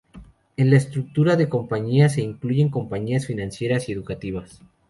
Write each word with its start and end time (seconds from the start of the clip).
En 0.57 0.71
la 0.71 0.77
estructura 0.77 1.35
de 1.35 1.47
compañía 1.47 2.09
se 2.09 2.21
incluyen 2.21 2.69
compañías 2.69 3.27
financieras 3.27 3.87
y 3.87 3.91
educativas. 3.91 4.59